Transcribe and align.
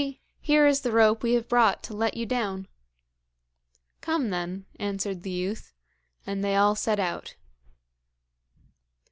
here 0.39 0.65
is 0.65 0.81
the 0.81 0.91
rope 0.91 1.21
we 1.21 1.33
have 1.33 1.47
brought 1.47 1.83
to 1.83 1.93
let 1.95 2.17
you 2.17 2.25
down.' 2.25 2.67
'Come, 4.01 4.31
then,' 4.31 4.65
answered 4.79 5.21
the 5.21 5.29
youth. 5.29 5.75
And 6.25 6.43
they 6.43 6.55
all 6.55 6.73
set 6.73 6.99
out. 6.99 7.35